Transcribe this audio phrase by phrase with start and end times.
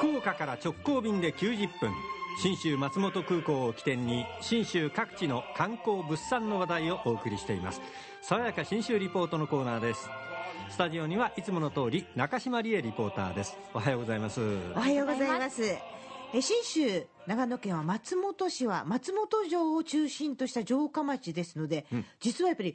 [0.00, 1.92] 福岡から直行便で90分。
[2.42, 7.82] 信州松本空港を起点に信州各地の観光物産の話題をお送りしています。
[8.22, 10.08] 爽やか信州リポートのコーナーです。
[10.70, 13.58] スタジオにはいつもの通り中島理恵リポーターです。
[13.74, 14.40] おはようございます。
[14.74, 15.62] おはようございます。
[16.32, 22.74] え信州長野県は松本市は松本城を中心とした城下町ですので、うん、実はやっぱり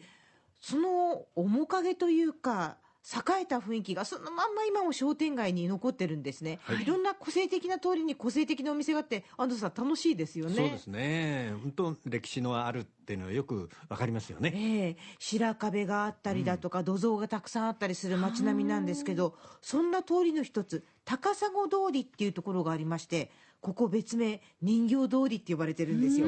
[0.61, 10.55] その面影というか栄えた雰囲気がそのまんま今も商店街に残ってるんですね、はい、いろんな個性的な通りに個性的なお店があって安藤さん楽しいですよね。
[10.55, 11.53] そうですね。
[11.61, 23.29] 本当歴史のあるっていうのはよくわかりますよね、えー、白壁があったりだとか、うん、土蔵がたくさんあったりする街並みなんですけどそんな通りの一つ高砂通りっていうところがありまして
[23.61, 26.27] ここ別名人形通りって呼ばれてるんですよ。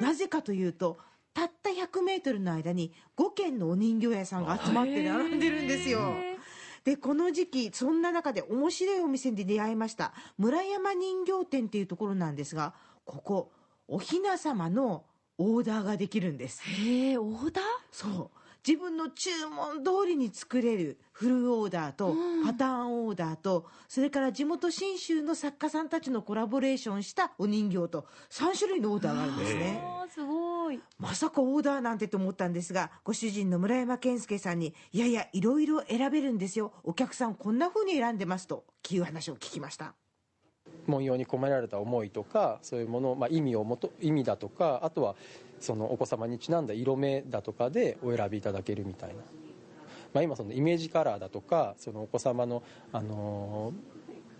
[0.00, 0.98] なぜかというと
[1.36, 6.14] たった100メートルの間に5軒のお人形屋さんが集まって並んでるんですよ。
[6.82, 10.14] で、この時期、そんな中で面白いお店で出会いました。
[10.38, 12.72] 村山人形店っていうところなんですが、
[13.04, 13.52] ここ、
[13.86, 15.04] おひな様の
[15.36, 16.62] オーダーができるんです。
[16.62, 17.64] へえ、オーダー？
[17.92, 18.30] そう。
[18.66, 29.82] 自分の注文通りに作れるフルオーダーとパターンオーダーと、それから地元信州の作家さんたちのコラボレーションしたお人形と3種類のオーダーがあるんですね。
[30.12, 30.80] すごい。
[30.98, 36.72] まさかオーダーなんてと思ったんですが、ご主人の村山健介さんに、いやいや、いろいろ選べるんですよ。
[36.82, 39.94] お客さんこんな風に選んでますと、いう話を聞きました。
[40.86, 45.14] 文様に込められた思いとかそういうもの、まあ、意味をもと意味だとかあとは
[45.60, 49.16] そのお子様にちなんだ色目だとかでお選びいただけるみたいな、
[50.12, 53.72] まあ、今そのイメージカラーだとかそのお子様の、あの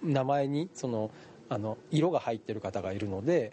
[0.02, 1.10] 名前にその
[1.48, 3.52] あの色が入ってる方がいるので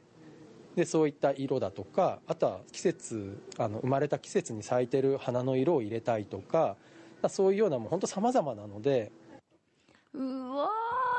[0.75, 6.75] でそういった色だとかあとは季節あの生まれた季節に咲いてる花の色を入れたいとか
[7.29, 9.11] そういうようなもう本当様々なので。
[10.13, 10.19] う
[10.55, 10.69] わ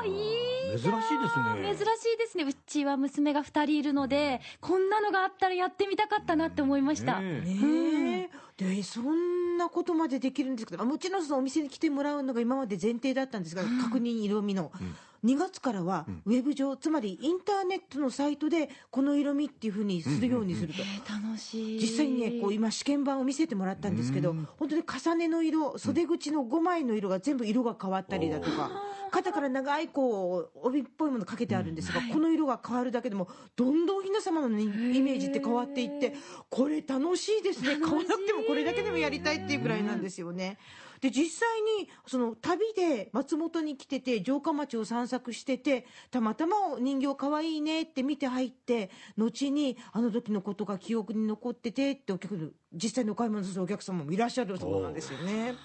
[0.03, 1.75] いい珍しいですね。
[1.75, 2.43] 珍しいですね。
[2.43, 14.71] うちは娘が2人いるので、こんなのがあったらやってみたかったなって思いました、ねねでそんなことまでできるんですけどもちろんそのお店に来てもらうのが今まで前提だったんですが、確認色味の。
[14.79, 14.95] うん。
[15.25, 20.79] 2月からはウェブ上、つまりインターネットのサイトでこの色味っていうふうにするようにすると、
[21.11, 21.79] 楽しい。
[21.79, 28.69] 実際にねこう今試験版を見せてもらったんですけど、本当に重ねの色袖口の5枚の色が全部色が変わったりだとか。
[29.15, 36.13] 肩から長いこう帯っぽいものかけてあるんですが、この色が変わるだけでもどんどんひな様のイメージって変わっていって
[36.49, 37.77] これ楽しいですね。
[37.77, 40.57] 買わなくてもこれだけでもやりたいっていうくらいなんですよね。
[40.99, 55.55] で実際にその旅で松本に来てて城下町を散策しててたまたま人形かわいいねって見て入って後にあの時のことが記憶に残っててってお客実際にお買い物するお客様もいらっしゃるそうなんですよね。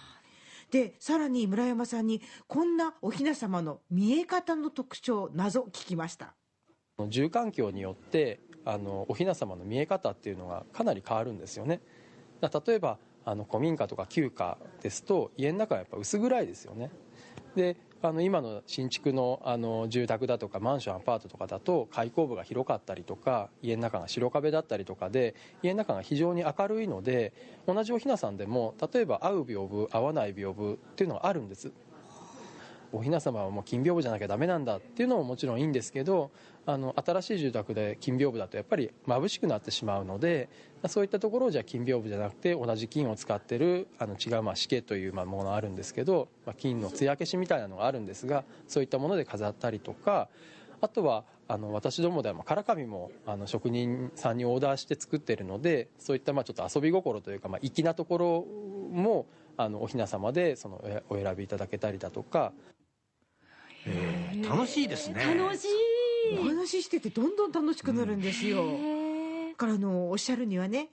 [0.71, 6.35] でさらに村山さんにこんなお雛様の見え方の特徴謎聞きました。
[7.09, 11.81] 住環境によってあのお雛様の見え方っていうのがかなり変わるんですよね。
[12.41, 16.91] 例えばあの古民家とか旧家ですと家の中はやっぱ薄暗いですよね。
[17.57, 27.35] であの今の新築のあの住宅だとかマンションアパートとかだと開口部が広かったりとか家の中が白壁だったりとかで家の中が非常に明るいので
[27.67, 31.73] 同じおひなさんでも例えば合う屏風合わない屏風っていうのがあるんです。
[32.93, 36.31] お雛様はもう金屏風じゃなきゃダメなんだっていうのももちろんいいんですけど
[36.67, 40.49] あの新しい住宅で金屏風だとやっぱり眩しくなってしまうので
[40.89, 50.29] そういったところをじゃあ金屏風じゃなくて同じ金を使ってるあの違うまあシというものがあるんですけど、まあ、金の艶消しみたいなのがあるんですがそういったもので飾ったりとか
[50.81, 58.47] あとはあの私どもでは唐紙もあの職人さんにオーダーして作ってるのでそういったまあちょっと遊び心というかまあ粋なところ
[58.93, 59.27] も
[59.57, 62.53] あのお雛様でそのお選びいただけたりだとか。
[63.87, 65.25] えー、楽しいですね。
[65.37, 66.39] 楽しい。
[66.39, 68.65] お話ししててどんどん楽しくなるんですよ。
[69.57, 70.89] からのおっしゃるにはね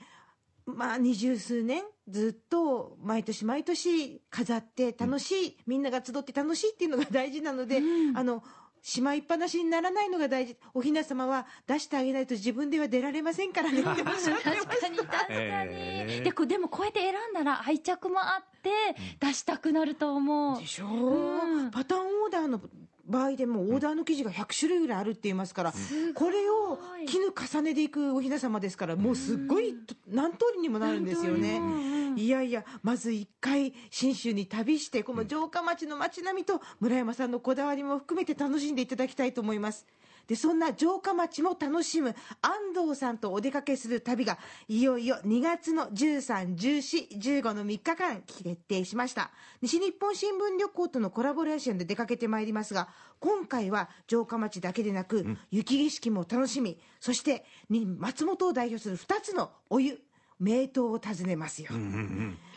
[0.65, 8.43] まあ二十数年ずっと毎年毎年飾って楽しい、みんなが集って楽しいっていうのが大事なので、うん、あの
[8.87, 10.55] しまいっぱなしにならないのが大事。
[10.73, 13.83] おひな様は出してあげないと自分では出られませんからね。
[13.83, 14.95] 確かに確かに、
[15.29, 18.69] えー、ででもこうやって選んだら愛着もあって
[19.19, 20.61] 出したくなると思う。
[20.61, 22.61] でしょう、うん、パターンオーダーの
[23.05, 25.73] 場合でもオーダーの生地が100種類ぐらいあるって言いますから、
[26.13, 29.75] これを絹重ねでいくおひな様ですからもうすっごい
[30.07, 31.59] 何通りにもなるんですよね。
[32.17, 39.85] いやいやまず一回信州に旅してこの城下町の町並みと村山さんのこだわりも含めて楽しんでいただきたいと思います。
[40.25, 49.29] でそんな城下町も楽しむ安藤さんとお出かけする旅がいよいよ2月の131415の3日間決定しました。
[49.61, 59.99] 西日本新聞旅行とのコラボレーションで出かけてまいりますが今回は城下町だけでなく、雪景色も楽しみそしてに松本を代表する2つのお湯
[60.39, 61.69] 名湯を訪ねますよ、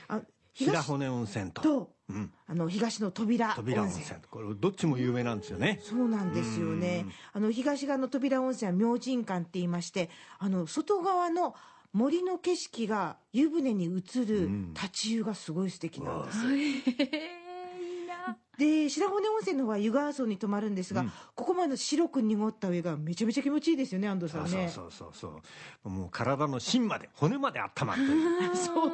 [0.09, 0.21] あ
[0.53, 1.63] 白骨温泉と。
[1.63, 2.33] と、うん。
[2.47, 4.05] あの東の扉温扉温泉。
[4.05, 4.21] 泉。
[4.31, 5.81] これどっちも有名なんですよね。
[5.83, 7.07] そうなんですよね。
[7.33, 11.55] あの東側の扉温泉は明神館って言いまして、あの外側の
[11.93, 16.51] 森の景色が湯船に映る立ち湯がすごい素敵なんですよ。
[16.51, 24.69] へえいいなで白骨温泉の方は湯川荘に泊まるんですが、ここまで白く濁ったお湯がめちゃめちゃ気持ちいいですよね安藤さんね。
[24.69, 25.41] そうそうそうそ
[25.87, 25.89] う。
[25.89, 28.03] もう体の芯まで骨まで温まる
[28.55, 28.91] そう。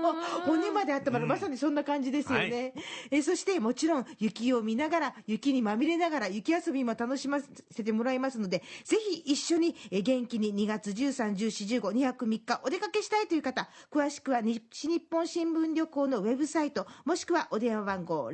[0.47, 2.75] 骨まであったまる、まさにそんな感じですよね、
[3.11, 7.41] えそしてもちろん雪を見ながら雪にまみれながら雪遊びも楽しま
[7.71, 18.33] せてもらいますのでぜひ一緒にえ元気に2月131415泊3日お出かけしたいという方詳しくは西日本新聞旅行のウェブサイトもしくはお電話番号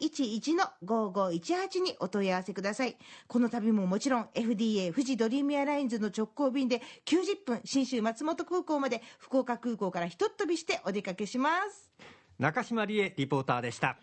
[0.00, 2.96] 092-711-5518にお問い合わせください。
[3.26, 11.90] この旅ももちろん FDA 富士ドリームエアラインズの直行便で90分信州松本空港まで福岡空港からひとっ飛びしてお出かけします。
[12.38, 13.98] 中島理恵リポーターでした。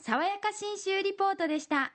[0.00, 1.92] 爽やか新州リポートでした